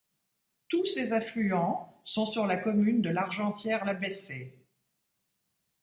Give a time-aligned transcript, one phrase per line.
[0.67, 4.67] Tous ses affluents sont sur la commune de L'Argentière-la-Bessée.